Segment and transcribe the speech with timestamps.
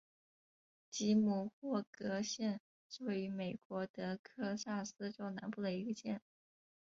[0.89, 2.59] 吉姆霍格县
[2.89, 6.19] 是位于美国德克萨斯州南部的一个县。